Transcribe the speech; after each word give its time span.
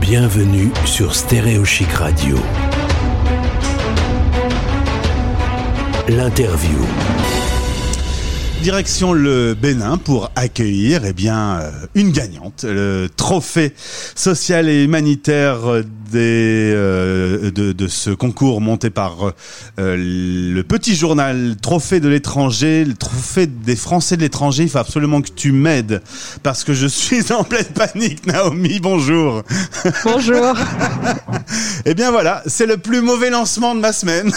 Bienvenue 0.00 0.70
sur 0.84 1.14
Stéréo 1.14 1.64
Chic 1.64 1.92
Radio. 1.92 2.36
L'interview. 6.08 6.78
Direction 8.66 9.12
le 9.12 9.54
Bénin 9.54 9.96
pour 9.96 10.32
accueillir 10.34 11.04
eh 11.04 11.12
bien 11.12 11.60
euh, 11.60 11.70
une 11.94 12.10
gagnante, 12.10 12.64
le 12.64 13.06
trophée 13.16 13.72
social 14.16 14.68
et 14.68 14.82
humanitaire 14.82 15.84
des, 16.10 16.72
euh, 16.74 17.52
de, 17.52 17.70
de, 17.70 17.86
ce 17.86 18.10
concours 18.10 18.60
monté 18.60 18.90
par 18.90 19.32
euh, 19.78 19.96
le 19.96 20.62
petit 20.62 20.96
journal 20.96 21.54
Trophée 21.62 22.00
de 22.00 22.08
l'étranger, 22.08 22.84
le 22.84 22.94
trophée 22.94 23.46
des 23.46 23.76
Français 23.76 24.16
de 24.16 24.22
l'étranger. 24.22 24.64
Il 24.64 24.68
faut 24.68 24.78
absolument 24.78 25.20
que 25.20 25.30
tu 25.30 25.52
m'aides 25.52 26.02
parce 26.42 26.64
que 26.64 26.74
je 26.74 26.88
suis 26.88 27.32
en 27.32 27.44
pleine 27.44 27.64
panique. 27.66 28.26
Naomi, 28.26 28.80
bonjour. 28.80 29.42
Bonjour. 30.04 30.56
eh 31.84 31.94
bien 31.94 32.10
voilà, 32.10 32.42
c'est 32.46 32.66
le 32.66 32.78
plus 32.78 33.00
mauvais 33.00 33.30
lancement 33.30 33.76
de 33.76 33.80
ma 33.80 33.92
semaine. 33.92 34.32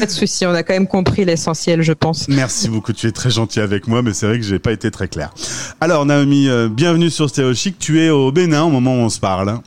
Pas 0.00 0.06
de 0.06 0.10
souci, 0.10 0.44
on 0.44 0.54
a 0.54 0.62
quand 0.62 0.74
même 0.74 0.86
compris 0.86 1.24
l'essentiel, 1.24 1.82
je 1.82 1.92
pense. 1.92 2.17
Merci 2.28 2.68
beaucoup, 2.68 2.92
tu 2.92 3.06
es 3.06 3.12
très 3.12 3.30
gentil 3.30 3.60
avec 3.60 3.86
moi, 3.86 4.02
mais 4.02 4.12
c'est 4.12 4.26
vrai 4.26 4.38
que 4.38 4.44
j'ai 4.44 4.58
pas 4.58 4.72
été 4.72 4.90
très 4.90 5.08
clair. 5.08 5.32
Alors 5.80 6.06
Naomi, 6.06 6.48
euh, 6.48 6.68
bienvenue 6.68 7.10
sur 7.10 7.28
Stéréo 7.28 7.54
Chic. 7.54 7.78
Tu 7.78 8.00
es 8.00 8.10
au 8.10 8.32
Bénin 8.32 8.64
au 8.64 8.70
moment 8.70 8.94
où 8.94 8.98
on 8.98 9.08
se 9.08 9.20
parle. 9.20 9.60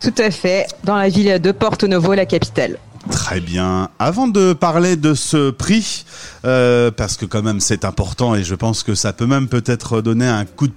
Tout 0.00 0.14
à 0.18 0.30
fait, 0.30 0.66
dans 0.84 0.96
la 0.96 1.08
ville 1.08 1.40
de 1.40 1.50
Porto 1.50 1.88
Novo, 1.88 2.14
la 2.14 2.26
capitale. 2.26 2.78
Très 3.10 3.40
bien. 3.40 3.88
Avant 3.98 4.28
de 4.28 4.52
parler 4.52 4.96
de 4.96 5.14
ce 5.14 5.50
prix, 5.50 6.04
euh, 6.44 6.90
parce 6.90 7.16
que 7.16 7.24
quand 7.24 7.42
même 7.42 7.60
c'est 7.60 7.84
important 7.84 8.34
et 8.34 8.44
je 8.44 8.54
pense 8.54 8.82
que 8.82 8.94
ça 8.94 9.12
peut 9.12 9.26
même 9.26 9.48
peut-être 9.48 10.00
donner 10.02 10.28
un 10.28 10.44
coup 10.44 10.68
de 10.68 10.74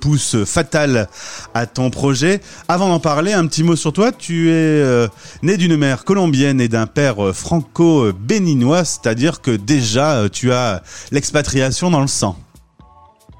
pouce 0.00 0.44
fatal 0.44 1.08
à 1.54 1.66
ton 1.66 1.90
projet. 1.90 2.40
Avant 2.68 2.88
d'en 2.88 3.00
parler, 3.00 3.32
un 3.32 3.46
petit 3.46 3.62
mot 3.62 3.76
sur 3.76 3.92
toi. 3.92 4.12
Tu 4.12 4.48
es 4.48 4.52
euh, 4.52 5.08
né 5.42 5.56
d'une 5.56 5.76
mère 5.76 6.04
colombienne 6.04 6.60
et 6.60 6.68
d'un 6.68 6.86
père 6.86 7.24
euh, 7.24 7.32
franco-béninois, 7.32 8.84
c'est-à-dire 8.84 9.40
que 9.40 9.50
déjà 9.50 10.16
euh, 10.16 10.28
tu 10.28 10.52
as 10.52 10.82
l'expatriation 11.10 11.90
dans 11.90 12.00
le 12.00 12.06
sang. 12.06 12.36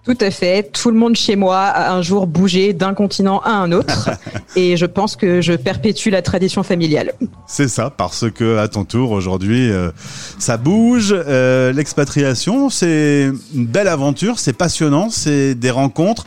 Tout 0.09 0.17
à 0.23 0.31
fait. 0.31 0.63
Tout 0.73 0.91
le 0.91 0.97
monde 0.97 1.17
chez 1.17 1.37
moi 1.37 1.65
a 1.65 1.93
un 1.93 2.01
jour 2.01 2.27
bougé 2.27 2.73
d'un 2.73 2.95
continent 2.95 3.41
à 3.41 3.51
un 3.51 3.73
autre. 3.73 4.09
et 4.57 4.79
je 4.79 4.87
pense 4.87 5.17
que 5.17 5.43
je 5.43 5.53
perpétue 5.53 6.09
la 6.09 6.23
tradition 6.23 6.63
familiale. 6.63 7.13
C'est 7.47 7.69
ça, 7.69 7.91
parce 7.91 8.31
que 8.31 8.57
à 8.57 8.69
ton 8.69 8.87
tour 8.87 9.11
aujourd'hui, 9.11 9.71
euh, 9.71 9.91
ça 10.39 10.57
bouge. 10.57 11.15
Euh, 11.15 11.75
L'expatriation, 11.75 12.71
c'est 12.71 13.31
une 13.55 13.67
belle 13.67 13.87
aventure, 13.87 14.39
c'est 14.39 14.55
passionnant, 14.55 15.11
c'est 15.11 15.55
des 15.55 15.71
rencontres. 15.71 16.25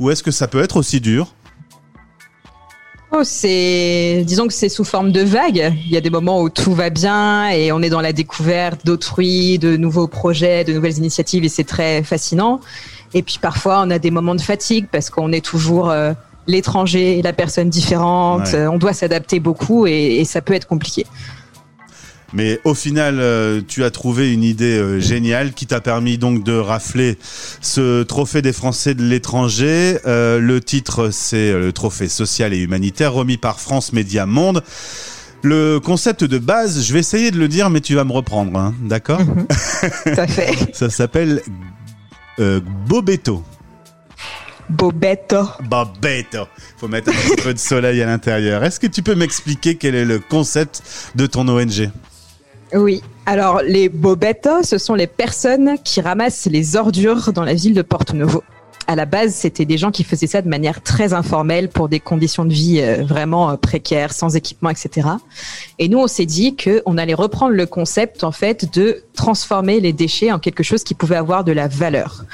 Ou 0.00 0.10
est-ce 0.10 0.24
que 0.24 0.32
ça 0.32 0.48
peut 0.48 0.60
être 0.60 0.76
aussi 0.76 1.00
dur? 1.00 1.32
Oh, 3.12 3.22
c'est, 3.22 4.24
disons 4.24 4.48
que 4.48 4.52
c'est 4.52 4.68
sous 4.68 4.84
forme 4.84 5.12
de 5.12 5.20
vague. 5.20 5.72
Il 5.84 5.92
y 5.92 5.96
a 5.96 6.00
des 6.00 6.10
moments 6.10 6.42
où 6.42 6.48
tout 6.48 6.74
va 6.74 6.90
bien 6.90 7.48
et 7.50 7.70
on 7.70 7.80
est 7.80 7.90
dans 7.90 8.00
la 8.00 8.12
découverte 8.12 8.84
d'autrui, 8.86 9.60
de 9.60 9.76
nouveaux 9.76 10.08
projets, 10.08 10.64
de 10.64 10.72
nouvelles 10.72 10.98
initiatives 10.98 11.44
et 11.44 11.48
c'est 11.48 11.64
très 11.64 12.02
fascinant. 12.02 12.60
Et 13.14 13.22
puis 13.22 13.38
parfois 13.40 13.82
on 13.84 13.90
a 13.90 13.98
des 13.98 14.10
moments 14.10 14.34
de 14.34 14.40
fatigue 14.40 14.86
parce 14.90 15.10
qu'on 15.10 15.32
est 15.32 15.44
toujours 15.44 15.90
euh, 15.90 16.12
l'étranger, 16.46 17.20
la 17.22 17.32
personne 17.32 17.70
différente. 17.70 18.52
Ouais. 18.52 18.66
On 18.66 18.78
doit 18.78 18.92
s'adapter 18.92 19.40
beaucoup 19.40 19.86
et, 19.86 20.16
et 20.16 20.24
ça 20.24 20.40
peut 20.40 20.54
être 20.54 20.68
compliqué. 20.68 21.06
Mais 22.32 22.60
au 22.64 22.74
final, 22.74 23.18
euh, 23.18 23.60
tu 23.66 23.84
as 23.84 23.90
trouvé 23.90 24.32
une 24.32 24.44
idée 24.44 24.78
euh, 24.78 25.00
géniale 25.00 25.52
qui 25.52 25.66
t'a 25.66 25.80
permis 25.80 26.18
donc 26.18 26.44
de 26.44 26.56
rafler 26.56 27.18
ce 27.60 28.02
trophée 28.02 28.42
des 28.42 28.52
Français 28.52 28.94
de 28.94 29.02
l'étranger. 29.02 29.98
Euh, 30.06 30.38
le 30.38 30.60
titre, 30.60 31.10
c'est 31.10 31.52
le 31.52 31.72
trophée 31.72 32.08
social 32.08 32.54
et 32.54 32.58
humanitaire 32.58 33.12
remis 33.12 33.36
par 33.36 33.60
France 33.60 33.92
Média 33.92 34.26
Monde. 34.26 34.62
Le 35.42 35.78
concept 35.78 36.22
de 36.22 36.38
base, 36.38 36.84
je 36.84 36.92
vais 36.92 36.98
essayer 37.00 37.30
de 37.30 37.38
le 37.38 37.48
dire, 37.48 37.70
mais 37.70 37.80
tu 37.80 37.94
vas 37.94 38.04
me 38.04 38.12
reprendre, 38.12 38.58
hein, 38.58 38.74
d'accord? 38.82 39.20
Tout 40.04 40.10
à 40.20 40.26
fait. 40.26 40.52
Ça 40.74 40.90
s'appelle 40.90 41.42
euh, 42.38 42.60
Bobeto. 42.86 43.42
Bobetto. 44.70 45.48
Bobeto. 45.62 46.46
Faut 46.76 46.86
mettre 46.88 47.10
un 47.10 47.12
petit 47.12 47.42
peu 47.42 47.52
de 47.52 47.58
soleil 47.58 48.00
à 48.02 48.06
l'intérieur. 48.06 48.62
Est-ce 48.62 48.78
que 48.78 48.86
tu 48.86 49.02
peux 49.02 49.16
m'expliquer 49.16 49.74
quel 49.74 49.94
est 49.94 50.04
le 50.04 50.20
concept 50.20 50.82
de 51.16 51.26
ton 51.26 51.48
ONG 51.48 51.90
Oui. 52.72 53.02
Alors, 53.26 53.62
les 53.62 53.88
Bobetto, 53.88 54.62
ce 54.62 54.78
sont 54.78 54.94
les 54.94 55.08
personnes 55.08 55.76
qui 55.82 56.00
ramassent 56.00 56.46
les 56.46 56.76
ordures 56.76 57.32
dans 57.32 57.42
la 57.42 57.54
ville 57.54 57.74
de 57.74 57.82
Porto 57.82 58.14
Novo. 58.14 58.44
À 58.90 58.96
la 58.96 59.06
base, 59.06 59.36
c'était 59.36 59.66
des 59.66 59.78
gens 59.78 59.92
qui 59.92 60.02
faisaient 60.02 60.26
ça 60.26 60.42
de 60.42 60.48
manière 60.48 60.82
très 60.82 61.12
informelle 61.12 61.68
pour 61.68 61.88
des 61.88 62.00
conditions 62.00 62.44
de 62.44 62.52
vie 62.52 62.80
euh, 62.80 63.04
vraiment 63.04 63.50
euh, 63.50 63.56
précaires, 63.56 64.12
sans 64.12 64.34
équipement, 64.34 64.68
etc. 64.68 65.06
Et 65.78 65.88
nous, 65.88 66.00
on 66.00 66.08
s'est 66.08 66.26
dit 66.26 66.56
qu'on 66.56 66.98
allait 66.98 67.14
reprendre 67.14 67.54
le 67.54 67.66
concept, 67.66 68.24
en 68.24 68.32
fait, 68.32 68.76
de 68.76 69.04
transformer 69.14 69.78
les 69.78 69.92
déchets 69.92 70.32
en 70.32 70.40
quelque 70.40 70.64
chose 70.64 70.82
qui 70.82 70.94
pouvait 70.94 71.14
avoir 71.14 71.44
de 71.44 71.52
la 71.52 71.68
valeur. 71.68 72.24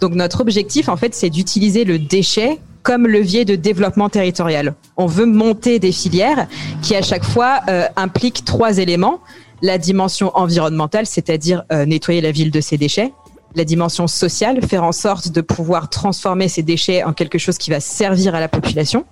Donc, 0.00 0.14
notre 0.14 0.40
objectif, 0.40 0.88
en 0.88 0.96
fait, 0.96 1.14
c'est 1.14 1.28
d'utiliser 1.28 1.84
le 1.84 1.98
déchet 1.98 2.60
comme 2.82 3.06
levier 3.06 3.44
de 3.44 3.54
développement 3.54 4.08
territorial. 4.08 4.74
On 4.96 5.04
veut 5.04 5.26
monter 5.26 5.78
des 5.78 5.92
filières 5.92 6.46
qui, 6.80 6.96
à 6.96 7.02
chaque 7.02 7.24
fois, 7.24 7.60
euh, 7.68 7.88
impliquent 7.94 8.42
trois 8.46 8.78
éléments 8.78 9.20
la 9.60 9.76
dimension 9.76 10.34
environnementale, 10.34 11.04
c'est-à-dire 11.06 11.64
nettoyer 11.70 12.20
la 12.20 12.30
ville 12.30 12.50
de 12.50 12.60
ses 12.60 12.76
déchets, 12.76 13.12
la 13.54 13.64
dimension 13.64 14.06
sociale, 14.06 14.60
faire 14.66 14.84
en 14.84 14.92
sorte 14.92 15.30
de 15.30 15.40
pouvoir 15.40 15.88
transformer 15.88 16.48
ces 16.48 16.62
déchets 16.62 17.04
en 17.04 17.12
quelque 17.12 17.38
chose 17.38 17.56
qui 17.58 17.70
va 17.70 17.80
servir 17.80 18.34
à 18.34 18.40
la 18.40 18.48
population, 18.48 19.06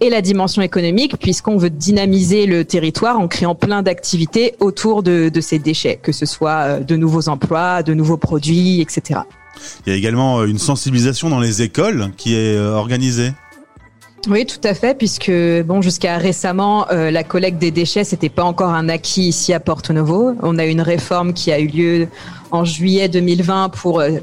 et 0.00 0.10
la 0.10 0.22
dimension 0.22 0.62
économique, 0.62 1.16
puisqu'on 1.18 1.56
veut 1.56 1.70
dynamiser 1.70 2.46
le 2.46 2.64
territoire 2.64 3.18
en 3.18 3.26
créant 3.28 3.54
plein 3.54 3.82
d'activités 3.82 4.54
autour 4.60 5.02
de, 5.02 5.28
de 5.28 5.40
ces 5.40 5.58
déchets, 5.58 5.98
que 6.02 6.12
ce 6.12 6.26
soit 6.26 6.50
euh, 6.50 6.80
de 6.80 6.96
nouveaux 6.96 7.28
emplois, 7.28 7.82
de 7.82 7.94
nouveaux 7.94 8.16
produits, 8.16 8.80
etc. 8.80 9.20
Il 9.86 9.92
y 9.92 9.94
a 9.94 9.98
également 9.98 10.40
euh, 10.40 10.46
une 10.46 10.58
sensibilisation 10.58 11.30
dans 11.30 11.40
les 11.40 11.62
écoles 11.62 12.10
qui 12.16 12.34
est 12.34 12.56
euh, 12.56 12.74
organisée. 12.74 13.32
Oui, 14.28 14.44
tout 14.44 14.60
à 14.64 14.74
fait, 14.74 14.96
puisque 14.96 15.30
bon, 15.64 15.80
jusqu'à 15.80 16.18
récemment, 16.18 16.86
euh, 16.90 17.10
la 17.10 17.22
collecte 17.22 17.58
des 17.58 17.70
déchets, 17.70 18.04
c'était 18.04 18.28
pas 18.28 18.42
encore 18.42 18.70
un 18.70 18.88
acquis 18.88 19.28
ici 19.28 19.54
à 19.54 19.60
Porto 19.60 19.92
Novo. 19.92 20.34
On 20.42 20.58
a 20.58 20.66
eu 20.66 20.70
une 20.70 20.80
réforme 20.80 21.32
qui 21.32 21.52
a 21.52 21.60
eu 21.60 21.68
lieu 21.68 22.08
en 22.50 22.64
juillet 22.64 23.08
2020 23.08 23.70
pour 23.70 24.00
euh, 24.00 24.18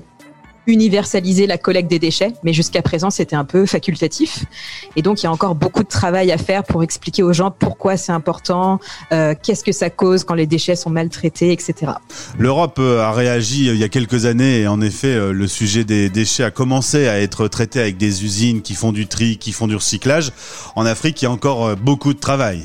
universaliser 0.68 1.46
la 1.46 1.58
collecte 1.58 1.90
des 1.90 2.00
déchets, 2.00 2.34
mais 2.44 2.52
jusqu'à 2.52 2.82
présent, 2.82 3.10
c'était 3.12 3.36
un 3.36 3.46
peu 3.46 3.66
facultatif. 3.66 4.46
Et 4.96 5.02
donc, 5.02 5.22
il 5.22 5.26
y 5.26 5.28
a 5.28 5.32
encore 5.32 5.54
beaucoup 5.54 5.84
de 5.84 5.88
travail 5.88 6.32
à 6.32 6.38
faire 6.38 6.64
pour 6.64 6.82
expliquer 6.82 7.22
aux 7.22 7.34
gens 7.34 7.52
pourquoi 7.52 7.98
c'est 7.98 8.12
important, 8.12 8.80
euh, 9.12 9.36
qu'est-ce 9.42 9.64
que 9.64 9.72
ça 9.72 9.90
cause 9.90 10.24
quand 10.24 10.34
les 10.34 10.48
déchets 10.48 10.76
sont 10.76 10.90
maltraités, 10.90 11.52
etc. 11.52 11.92
L'Europe 12.40 12.78
euh, 12.80 13.02
a 13.02 13.12
réagi 13.12 13.68
il 13.68 13.78
y 13.78 13.84
a 13.84 13.90
quelques 13.90 14.26
années 14.26 14.62
et 14.62 14.68
en 14.68 14.82
effet, 14.82 15.32
le 15.32 15.48
sujet 15.48 15.84
des 15.84 16.10
déchets 16.10 16.44
a 16.44 16.52
commencé 16.52 17.08
à 17.08 17.20
être 17.22 17.48
traité 17.48 17.80
avec 17.80 17.98
des 17.98 18.24
usines 18.24 18.62
qui 18.62 18.74
font 18.74 18.92
du 18.92 19.08
tri, 19.08 19.38
qui 19.38 19.52
font 19.52 19.68
du 19.68 19.76
recyclage. 19.76 20.32
En 20.76 20.86
Afrique, 20.86 21.22
il 21.22 21.26
y 21.26 21.28
a 21.28 21.32
encore 21.32 21.76
beaucoup 21.76 22.14
de 22.14 22.20
travail. 22.20 22.64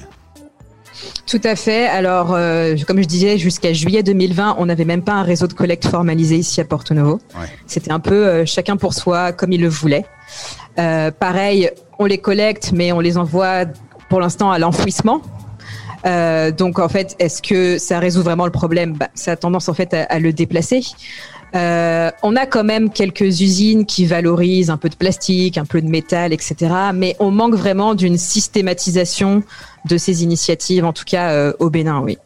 Tout 1.27 1.41
à 1.45 1.57
fait. 1.57 1.87
Alors, 1.87 2.35
euh, 2.35 2.77
comme 2.87 3.01
je 3.01 3.07
disais, 3.07 3.39
jusqu'à 3.39 3.73
juillet 3.73 4.03
2020, 4.03 4.57
on 4.59 4.67
n'avait 4.67 4.85
même 4.85 5.03
pas 5.03 5.13
un 5.13 5.23
réseau 5.23 5.47
de 5.47 5.53
collecte 5.53 5.87
formalisé 5.87 6.37
ici 6.37 6.61
à 6.61 6.65
Porto 6.65 6.95
Novo. 6.95 7.21
Ouais. 7.39 7.47
C'était 7.67 7.93
un 7.93 8.01
peu 8.01 8.27
euh, 8.27 8.47
chacun 8.47 8.77
pour 8.77 8.95
soi, 8.95 9.33
comme 9.33 9.53
il 9.53 9.61
le 9.61 9.69
voulait. 9.69 10.05
Euh, 10.79 11.11
pareil, 11.11 11.71
on 11.99 12.07
les 12.07 12.19
collecte, 12.19 12.73
mais 12.75 12.93
on 12.93 13.01
les 13.01 13.17
envoie 13.19 13.65
pour 14.09 14.21
l'instant 14.21 14.51
à 14.51 14.59
l'enfouissement. 14.59 15.23
Donc 16.05 16.79
en 16.79 16.89
fait, 16.89 17.15
est-ce 17.19 17.43
que 17.43 17.77
ça 17.77 17.99
résout 17.99 18.23
vraiment 18.23 18.47
le 18.47 18.51
problème? 18.53 18.95
Bah, 18.95 19.09
Ça 19.15 19.33
a 19.33 19.37
tendance 19.37 19.69
en 19.69 19.75
fait 19.75 19.93
à, 19.93 20.05
à 20.05 20.19
le 20.19 20.33
déplacer. 20.33 20.81
Euh, 21.55 22.11
on 22.23 22.37
a 22.37 22.47
quand 22.47 22.65
même 22.65 22.91
quelques 22.91 23.41
usines 23.41 23.87
qui 23.87 24.07
valorisent 24.07 24.71
un 24.71 24.77
peu 24.77 24.89
de 24.89 24.97
plastique, 24.97 25.59
un 25.59 25.65
peu 25.65 25.81
de 25.83 25.89
métal, 25.89 26.33
etc. 26.33 26.55
Mais 26.95 27.17
on 27.19 27.31
manque 27.31 27.55
vraiment 27.55 27.95
d'une 27.95 28.19
systématisation 28.19 29.43
de 29.89 29.97
ces 29.97 30.23
initiatives, 30.23 30.85
en 30.85 30.93
tout 30.93 31.05
cas 31.05 31.31
euh, 31.31 31.53
au 31.59 31.71
Bénin, 31.71 32.01
oui. 32.01 32.19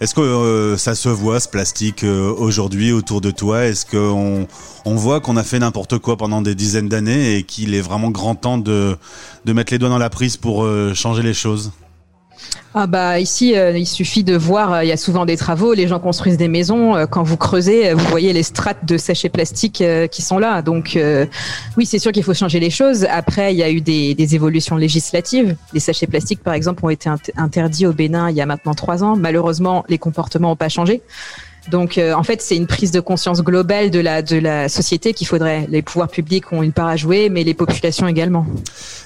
Est-ce 0.00 0.14
que 0.14 0.20
euh, 0.20 0.76
ça 0.76 0.94
se 0.94 1.08
voit 1.08 1.40
ce 1.40 1.48
plastique 1.48 2.04
euh, 2.04 2.32
aujourd'hui 2.32 2.92
autour 2.92 3.20
de 3.20 3.30
toi? 3.30 3.66
Est-ce 3.66 3.86
qu'on 3.86 4.46
on 4.84 4.94
voit 4.94 5.20
qu'on 5.20 5.36
a 5.36 5.42
fait 5.42 5.58
n'importe 5.58 5.98
quoi 5.98 6.16
pendant 6.16 6.42
des 6.42 6.54
dizaines 6.54 6.88
d'années 6.88 7.36
et 7.36 7.42
qu'il 7.42 7.74
est 7.74 7.80
vraiment 7.80 8.10
grand 8.10 8.34
temps 8.34 8.58
de, 8.58 8.96
de 9.44 9.52
mettre 9.52 9.72
les 9.72 9.78
doigts 9.78 9.88
dans 9.88 9.98
la 9.98 10.10
prise 10.10 10.36
pour 10.36 10.64
euh, 10.64 10.94
changer 10.94 11.22
les 11.22 11.34
choses? 11.34 11.72
Ah 12.72 12.86
bah 12.86 13.18
ici, 13.18 13.56
euh, 13.56 13.76
il 13.76 13.84
suffit 13.86 14.22
de 14.22 14.36
voir, 14.36 14.72
euh, 14.72 14.84
il 14.84 14.88
y 14.88 14.92
a 14.92 14.96
souvent 14.96 15.26
des 15.26 15.36
travaux, 15.36 15.74
les 15.74 15.88
gens 15.88 15.98
construisent 15.98 16.36
des 16.36 16.46
maisons. 16.46 16.94
euh, 16.94 17.06
quand 17.06 17.24
vous 17.24 17.36
creusez, 17.36 17.88
euh, 17.90 17.94
vous 17.96 18.06
voyez 18.06 18.32
les 18.32 18.44
strates 18.44 18.84
de 18.84 18.96
sachets 18.96 19.28
plastiques 19.28 19.80
euh, 19.80 20.06
qui 20.06 20.22
sont 20.22 20.38
là. 20.38 20.62
Donc 20.62 20.96
oui, 21.76 21.84
c'est 21.84 21.98
sûr 21.98 22.12
qu'il 22.12 22.22
faut 22.22 22.32
changer 22.32 22.60
les 22.60 22.70
choses. 22.70 23.06
Après, 23.10 23.52
il 23.52 23.58
y 23.58 23.64
a 23.64 23.70
eu 23.70 23.80
des, 23.80 24.14
des 24.14 24.34
évolutions 24.36 24.76
législatives. 24.76 25.56
Les 25.72 25.80
sachets 25.80 26.06
plastiques, 26.06 26.44
par 26.44 26.54
exemple, 26.54 26.84
ont 26.84 26.90
été 26.90 27.08
int- 27.10 27.18
interdits 27.36 27.86
au 27.86 27.92
Bénin 27.92 28.30
il 28.30 28.36
y 28.36 28.40
a 28.40 28.46
maintenant 28.46 28.74
trois 28.74 29.02
ans. 29.02 29.16
Malheureusement, 29.16 29.84
les 29.88 29.98
comportements 29.98 30.50
n'ont 30.50 30.56
pas 30.56 30.68
changé. 30.68 31.02
Donc 31.70 31.98
euh, 31.98 32.12
en 32.12 32.22
fait, 32.22 32.42
c'est 32.42 32.56
une 32.56 32.66
prise 32.66 32.90
de 32.90 33.00
conscience 33.00 33.42
globale 33.42 33.90
de 33.90 34.00
la 34.00 34.22
de 34.22 34.36
la 34.36 34.68
société 34.68 35.14
qu'il 35.14 35.26
faudrait. 35.26 35.66
Les 35.68 35.82
pouvoirs 35.82 36.08
publics 36.08 36.52
ont 36.52 36.62
une 36.62 36.72
part 36.72 36.88
à 36.88 36.96
jouer, 36.96 37.28
mais 37.28 37.44
les 37.44 37.54
populations 37.54 38.08
également. 38.08 38.46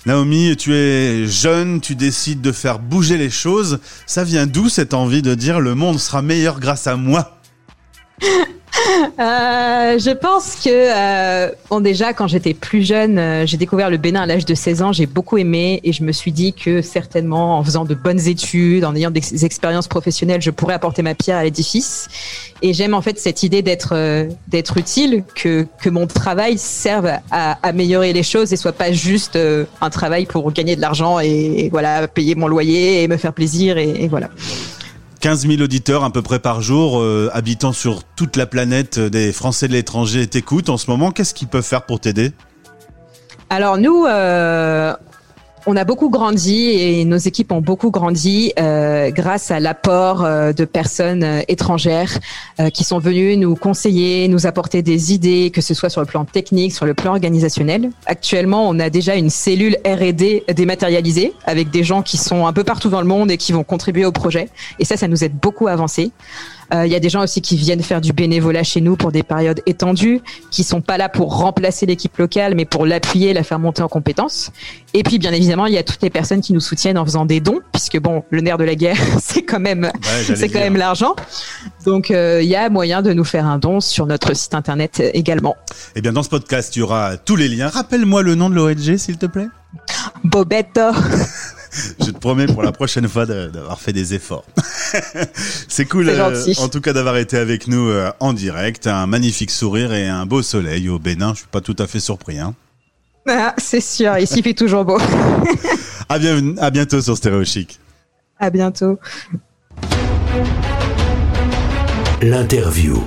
Naomi, 0.06 0.56
tu 0.56 0.74
es 0.74 1.26
jeune, 1.26 1.80
tu 1.80 1.94
décides 1.94 2.40
de 2.40 2.52
faire 2.52 2.78
bouger 2.78 3.16
les 3.16 3.30
choses. 3.30 3.78
Ça 4.06 4.24
vient 4.24 4.46
d'où 4.46 4.68
cette 4.68 4.94
envie 4.94 5.22
de 5.22 5.34
dire 5.34 5.60
le 5.60 5.74
monde 5.74 5.98
sera 5.98 6.22
meilleur 6.22 6.60
grâce 6.60 6.86
à 6.86 6.96
moi? 6.96 7.38
je 9.18 10.12
pense 10.14 10.56
que, 10.56 10.68
euh, 10.70 11.50
bon, 11.70 11.80
déjà, 11.80 12.12
quand 12.12 12.26
j'étais 12.26 12.54
plus 12.54 12.86
jeune, 12.86 13.18
euh, 13.18 13.46
j'ai 13.46 13.56
découvert 13.56 13.90
le 13.90 13.96
Bénin 13.96 14.22
à 14.22 14.26
l'âge 14.26 14.44
de 14.44 14.54
16 14.54 14.82
ans. 14.82 14.92
J'ai 14.92 15.06
beaucoup 15.06 15.38
aimé 15.38 15.80
et 15.84 15.92
je 15.92 16.02
me 16.02 16.12
suis 16.12 16.32
dit 16.32 16.52
que 16.52 16.82
certainement, 16.82 17.58
en 17.58 17.64
faisant 17.64 17.84
de 17.84 17.94
bonnes 17.94 18.26
études, 18.26 18.84
en 18.84 18.94
ayant 18.94 19.10
des 19.10 19.44
expériences 19.44 19.88
professionnelles, 19.88 20.42
je 20.42 20.50
pourrais 20.50 20.74
apporter 20.74 21.02
ma 21.02 21.14
pierre 21.14 21.38
à 21.38 21.44
l'édifice. 21.44 22.08
Et 22.62 22.72
j'aime 22.72 22.94
en 22.94 23.02
fait 23.02 23.18
cette 23.18 23.42
idée 23.42 23.62
d'être 23.62 23.90
euh, 23.92 24.28
d'être 24.48 24.78
utile, 24.78 25.24
que 25.34 25.66
que 25.82 25.90
mon 25.90 26.06
travail 26.06 26.56
serve 26.58 27.10
à 27.30 27.58
améliorer 27.62 28.12
les 28.12 28.22
choses 28.22 28.52
et 28.52 28.56
soit 28.56 28.72
pas 28.72 28.92
juste 28.92 29.36
euh, 29.36 29.64
un 29.80 29.90
travail 29.90 30.26
pour 30.26 30.50
gagner 30.52 30.76
de 30.76 30.80
l'argent 30.80 31.20
et, 31.20 31.68
voilà 31.70 32.08
payer 32.08 32.34
mon 32.34 32.46
loyer 32.46 33.02
et 33.02 33.08
me 33.08 33.16
faire 33.16 33.32
plaisir 33.32 33.76
et, 33.78 34.04
et 34.04 34.08
voilà. 34.08 34.30
15 35.24 35.48
000 35.48 35.62
auditeurs 35.62 36.04
à 36.04 36.10
peu 36.10 36.20
près 36.20 36.38
par 36.38 36.60
jour, 36.60 37.00
euh, 37.00 37.30
habitant 37.32 37.72
sur 37.72 38.04
toute 38.04 38.36
la 38.36 38.44
planète, 38.44 38.98
euh, 38.98 39.08
des 39.08 39.32
Français 39.32 39.68
de 39.68 39.72
l'étranger 39.72 40.26
t'écoutent 40.26 40.68
en 40.68 40.76
ce 40.76 40.90
moment. 40.90 41.12
Qu'est-ce 41.12 41.32
qu'ils 41.32 41.48
peuvent 41.48 41.64
faire 41.64 41.86
pour 41.86 41.98
t'aider? 41.98 42.32
Alors 43.48 43.78
nous, 43.78 44.04
euh, 44.04 44.92
on 45.66 45.76
a 45.76 45.84
beaucoup 45.84 46.10
grandi 46.10 46.70
et 46.70 47.04
nos 47.04 47.16
équipes 47.16 47.52
ont 47.52 47.60
beaucoup 47.60 47.90
grandi 47.90 48.52
euh, 48.58 49.10
grâce 49.10 49.50
à 49.50 49.60
l'apport 49.60 50.24
euh, 50.24 50.52
de 50.52 50.64
personnes 50.64 51.24
euh, 51.24 51.40
étrangères 51.48 52.18
qui 52.72 52.84
sont 52.84 52.98
venues 52.98 53.36
nous 53.36 53.56
conseiller, 53.56 54.28
nous 54.28 54.46
apporter 54.46 54.82
des 54.82 55.12
idées, 55.12 55.50
que 55.52 55.60
ce 55.60 55.74
soit 55.74 55.88
sur 55.88 56.00
le 56.00 56.06
plan 56.06 56.24
technique, 56.24 56.72
sur 56.72 56.86
le 56.86 56.94
plan 56.94 57.12
organisationnel. 57.12 57.90
Actuellement, 58.06 58.68
on 58.68 58.78
a 58.78 58.90
déjà 58.90 59.16
une 59.16 59.30
cellule 59.30 59.76
R&D 59.84 60.44
dématérialisée 60.54 61.32
avec 61.44 61.70
des 61.70 61.82
gens 61.82 62.02
qui 62.02 62.16
sont 62.16 62.46
un 62.46 62.52
peu 62.52 62.62
partout 62.62 62.90
dans 62.90 63.00
le 63.00 63.06
monde 63.06 63.30
et 63.30 63.36
qui 63.36 63.52
vont 63.52 63.64
contribuer 63.64 64.04
au 64.04 64.12
projet. 64.12 64.48
Et 64.78 64.84
ça, 64.84 64.96
ça 64.96 65.08
nous 65.08 65.24
aide 65.24 65.34
beaucoup 65.34 65.66
à 65.66 65.72
avancer. 65.72 66.12
Il 66.72 66.90
y 66.90 66.94
a 66.94 67.00
des 67.00 67.08
gens 67.08 67.22
aussi 67.22 67.40
qui 67.40 67.56
viennent 67.56 67.82
faire 67.82 68.00
du 68.00 68.12
bénévolat 68.12 68.62
chez 68.62 68.80
nous 68.80 68.96
pour 68.96 69.12
des 69.12 69.22
périodes 69.22 69.60
étendues, 69.66 70.20
qui 70.50 70.64
sont 70.64 70.80
pas 70.80 70.96
là 70.98 71.08
pour 71.08 71.36
remplacer 71.36 71.86
l'équipe 71.86 72.16
locale, 72.16 72.54
mais 72.54 72.64
pour 72.64 72.86
l'appuyer, 72.86 73.32
la 73.32 73.42
faire 73.42 73.58
monter 73.58 73.82
en 73.82 73.88
compétences. 73.88 74.50
Et 74.92 75.02
puis, 75.02 75.18
bien 75.18 75.32
évidemment, 75.32 75.66
il 75.66 75.74
y 75.74 75.78
a 75.78 75.82
toutes 75.82 76.02
les 76.02 76.10
personnes 76.10 76.40
qui 76.40 76.52
nous 76.52 76.60
soutiennent 76.60 76.98
en 76.98 77.04
faisant 77.04 77.26
des 77.26 77.40
dons, 77.40 77.60
puisque 77.72 77.98
bon, 77.98 78.24
le 78.30 78.40
nerf 78.40 78.58
de 78.58 78.64
la 78.64 78.74
guerre, 78.74 78.96
c'est 79.20 79.42
quand 79.42 79.60
même, 79.60 79.90
c'est 80.02 80.48
quand 80.48 80.60
même 80.60 80.76
l'argent. 80.76 81.14
Donc, 81.84 82.10
euh, 82.10 82.40
il 82.42 82.48
y 82.48 82.56
a 82.56 82.68
moyen 82.70 83.02
de 83.02 83.12
nous 83.12 83.24
faire 83.24 83.46
un 83.46 83.58
don 83.58 83.80
sur 83.80 84.06
notre 84.06 84.34
site 84.34 84.54
internet 84.54 85.02
également. 85.12 85.56
Eh 85.96 86.00
bien, 86.00 86.12
dans 86.12 86.22
ce 86.22 86.28
podcast, 86.28 86.74
il 86.76 86.80
y 86.80 86.82
aura 86.82 87.16
tous 87.16 87.36
les 87.36 87.48
liens. 87.48 87.68
Rappelle-moi 87.68 88.22
le 88.22 88.34
nom 88.34 88.50
de 88.50 88.54
l'ONG, 88.54 88.96
s'il 88.96 89.18
te 89.18 89.26
plaît. 89.26 89.48
Bobetto. 90.22 90.80
Je 92.00 92.10
te 92.10 92.18
promets 92.18 92.46
pour 92.46 92.62
la 92.62 92.72
prochaine 92.72 93.08
fois 93.08 93.26
d'avoir 93.26 93.80
fait 93.80 93.92
des 93.92 94.14
efforts. 94.14 94.44
C'est 95.68 95.86
cool, 95.86 96.08
euh, 96.08 96.54
en 96.58 96.68
tout 96.68 96.80
cas, 96.80 96.92
d'avoir 96.92 97.16
été 97.16 97.36
avec 97.36 97.66
nous 97.66 97.88
euh, 97.88 98.10
en 98.20 98.32
direct. 98.32 98.86
Un 98.86 99.06
magnifique 99.06 99.50
sourire 99.50 99.92
et 99.92 100.06
un 100.06 100.26
beau 100.26 100.42
soleil 100.42 100.88
au 100.88 100.98
Bénin. 100.98 101.32
Je 101.34 101.40
suis 101.40 101.48
pas 101.48 101.60
tout 101.60 101.76
à 101.78 101.86
fait 101.86 102.00
surpris. 102.00 102.38
Hein. 102.38 102.54
Ah, 103.26 103.54
c'est 103.56 103.80
sûr, 103.80 104.18
ici 104.18 104.34
il 104.38 104.42
fait 104.42 104.54
toujours 104.54 104.84
beau. 104.84 104.98
à, 106.08 106.18
bien, 106.18 106.56
à 106.58 106.70
bientôt 106.70 107.00
sur 107.00 107.16
Stéréo 107.16 107.44
Chic. 107.44 107.80
À 108.38 108.50
bientôt. 108.50 108.98
L'interview. 112.20 113.02